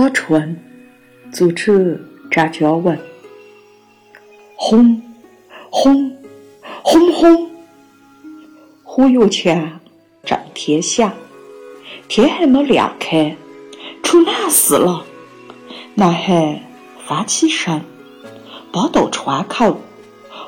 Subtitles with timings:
[0.00, 0.56] 打春，
[1.32, 1.98] 作者
[2.30, 2.96] 张嘉文。
[4.54, 5.02] 轰
[5.70, 6.16] 轰
[6.84, 7.50] 轰轰，
[8.84, 9.80] 火药枪
[10.24, 11.12] 震天响，
[12.06, 13.36] 天还没亮开，
[14.04, 15.04] 出难事了。
[15.96, 16.62] 男孩
[17.04, 17.82] 发起声，
[18.70, 19.80] 报到窗口，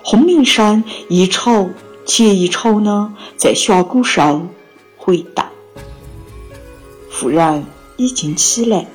[0.05, 1.71] 轰鸣声一瞅
[2.05, 4.49] 接一瞅呢，在峡谷上
[4.97, 5.45] 回荡。
[7.11, 7.65] 妇人
[7.97, 8.87] 已经起来。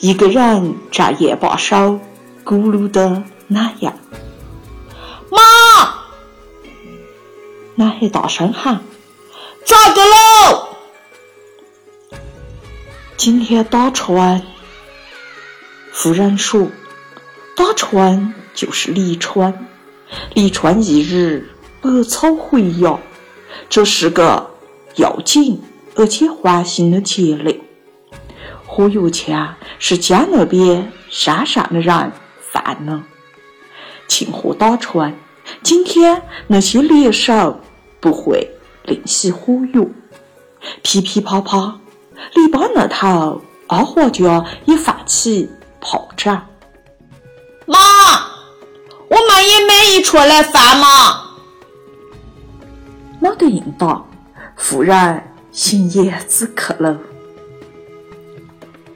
[0.00, 2.00] 一个人站夜把手，
[2.44, 3.98] 咕噜的那样。
[5.30, 5.38] 妈！
[7.74, 8.80] 男孩大声喊
[9.64, 10.68] ：“咋个了？”
[13.16, 14.42] 今天打春。
[15.92, 16.68] 夫人说
[17.56, 19.66] ：“打春就是立春，
[20.34, 22.98] 立春一日，百草回芽，
[23.68, 24.50] 这是个
[24.94, 25.60] 要紧
[25.96, 27.60] 而且欢庆的节日。”
[28.66, 32.12] 火药枪是家那边山上的人
[32.52, 33.00] 放的，
[34.08, 35.14] 庆贺打春。
[35.62, 37.60] 今天那些猎手
[38.00, 38.50] 不会
[38.82, 39.86] 另起火药，
[40.82, 41.78] 噼噼啪啪，
[42.34, 45.48] 篱笆那头阿华家也发起
[45.80, 46.46] 炮仗。
[47.64, 47.78] 妈，
[49.08, 50.86] 我们也买一串来放嘛。
[53.20, 54.04] 没得应答，
[54.56, 55.22] 妇人
[55.52, 56.98] 行叶子去了。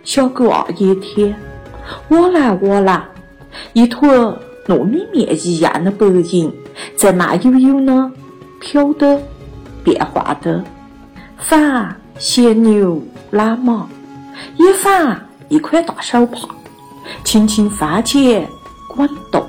[0.02, 1.34] 小狗二爷天，
[2.08, 3.02] 我来我来，
[3.74, 4.08] 一坨
[4.66, 6.52] 糯米面一样的白银，
[6.96, 8.10] 在慢悠悠的
[8.60, 9.20] 飘的，
[9.84, 10.64] 变化的，
[11.36, 13.86] 反衔牛拉马，
[14.56, 16.48] 也反一块大手帕，
[17.22, 18.44] 轻轻翻起
[18.88, 19.46] 滚动，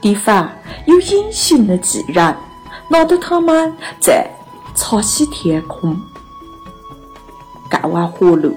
[0.00, 0.48] 地方
[0.86, 2.34] 有隐形的巨人，
[2.88, 4.30] 拿着它们在
[4.74, 6.00] 擦洗天空，
[7.68, 8.48] 干完活了。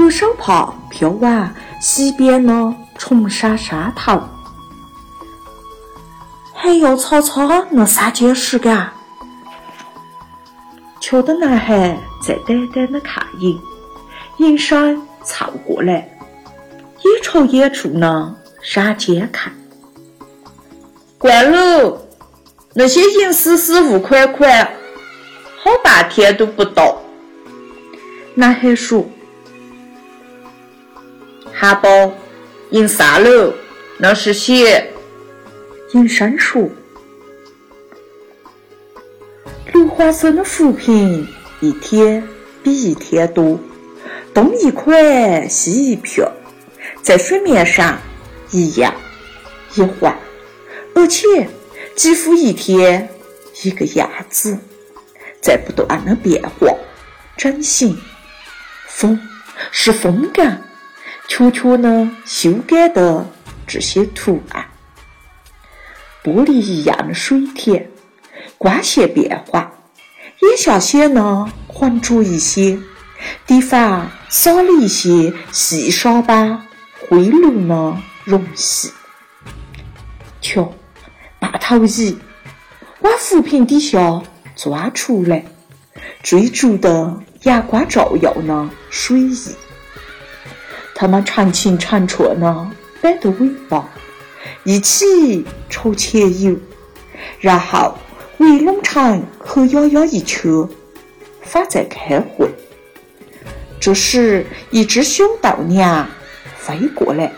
[0.00, 4.18] 白手帕飘往西边的崇山山头，
[6.54, 8.90] 还要擦擦那三件事干。
[11.02, 13.60] 瞧到男孩在呆呆的看影，
[14.38, 16.10] 迎声凑过来，
[17.04, 19.52] 也朝远处呢山间看。
[21.18, 21.98] 怪喽，
[22.72, 24.64] 那些银丝丝、物款款，
[25.62, 26.96] 好半天都不到。
[28.34, 29.04] 男孩说。
[31.52, 32.12] 汉堡，
[32.70, 33.52] 印啥喽？
[33.98, 34.90] 那是血。
[35.92, 36.70] 银山树
[39.74, 41.26] ：“绿花色的浮萍
[41.60, 42.22] 一天
[42.62, 43.58] 比一天多，
[44.32, 46.24] 东一块西一片，
[47.02, 47.98] 在水面上
[48.52, 48.94] 一摇
[49.74, 50.16] 一晃，
[50.94, 51.50] 而且
[51.96, 53.08] 几乎一天
[53.64, 54.56] 一个样子，
[55.42, 56.72] 在不断的变化、
[57.36, 57.98] 整形。
[58.86, 59.20] 风
[59.72, 60.62] 是风干。”
[61.30, 63.24] 悄悄地修改的
[63.64, 64.66] 这些图案，
[66.24, 67.88] 玻璃一样的水田，
[68.58, 69.72] 光线变化，
[70.40, 72.76] 眼下显得浑浊一些，
[73.46, 76.66] 地方撒了一些细沙般
[77.08, 78.90] 灰绿的绒隙。
[80.40, 80.74] 瞧，
[81.38, 82.18] 大头蚁
[83.02, 84.20] 往浮萍底下
[84.56, 85.44] 钻出来，
[86.24, 89.54] 追逐的阳光照耀的水翼。
[91.00, 93.88] 它们长情长串的摆着尾巴，
[94.64, 96.54] 一起朝前游，
[97.38, 97.96] 然后
[98.36, 100.68] 围拢成黑压压一圈，
[101.40, 102.50] 反在开会。
[103.80, 106.06] 这时，一只小豆娘
[106.58, 107.32] 飞过来，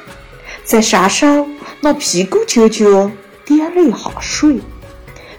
[0.65, 1.47] 在上手
[1.83, 3.13] 拿屁股啾啾
[3.45, 4.61] 点了一下水，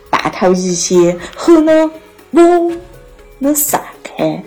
[0.10, 1.92] 半头一些，后呢，
[2.32, 2.80] 嗡
[3.38, 4.42] 那散开。